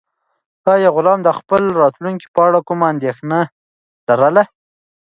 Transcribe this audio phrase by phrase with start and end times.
[0.73, 3.39] آیا غلام د خپل راتلونکي په اړه کومه اندېښنه
[4.07, 4.43] لرله؟